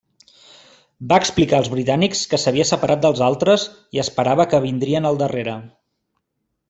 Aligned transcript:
Va 1.11 1.17
explicar 1.23 1.57
als 1.63 1.69
britànics 1.73 2.23
que 2.31 2.39
s'havia 2.45 2.67
separat 2.69 3.03
dels 3.03 3.21
altres 3.29 3.67
i 3.99 4.01
esperava 4.05 4.49
que 4.55 4.63
vindrien 4.65 5.09
al 5.11 5.21
darrere. 5.25 5.55